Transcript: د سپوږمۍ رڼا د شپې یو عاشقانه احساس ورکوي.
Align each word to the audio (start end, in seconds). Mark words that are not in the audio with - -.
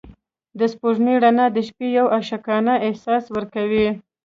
د 0.59 0.61
سپوږمۍ 0.73 1.15
رڼا 1.23 1.45
د 1.53 1.57
شپې 1.67 1.87
یو 1.97 2.05
عاشقانه 2.15 2.73
احساس 2.87 3.23
ورکوي. 3.35 3.87